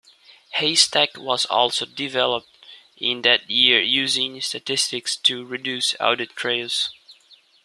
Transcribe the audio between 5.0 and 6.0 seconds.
to reduce